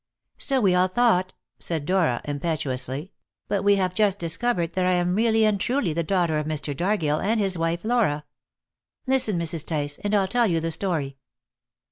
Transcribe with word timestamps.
"So 0.39 0.59
we 0.61 0.73
all 0.73 0.87
thought," 0.87 1.33
said 1.59 1.85
Dora 1.85 2.21
impetuously; 2.25 3.11
"but 3.47 3.63
we 3.63 3.75
have 3.75 3.93
just 3.93 4.17
discovered 4.17 4.73
that 4.73 4.83
I 4.87 4.93
am 4.93 5.13
really 5.13 5.45
and 5.45 5.59
truly 5.59 5.93
the 5.93 6.01
daughter 6.01 6.39
of 6.39 6.47
Mr. 6.47 6.75
Dargill 6.75 7.21
and 7.23 7.39
his 7.39 7.55
wife 7.55 7.85
Laura. 7.85 8.25
Listen, 9.05 9.37
Mrs. 9.37 9.63
Tice, 9.63 9.99
and 10.03 10.15
I'll 10.15 10.27
tell 10.27 10.47
you 10.47 10.59
the 10.59 10.71
story." 10.71 11.17